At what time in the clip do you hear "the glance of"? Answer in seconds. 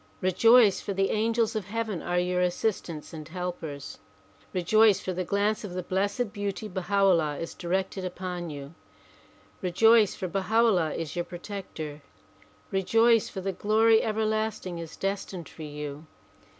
5.13-5.73